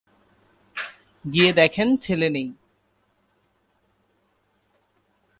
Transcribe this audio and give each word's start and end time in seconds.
গিয়ে 1.25 1.51
দেখেন 1.53 1.87
ছেলে 1.97 2.29
নেই। 2.29 2.49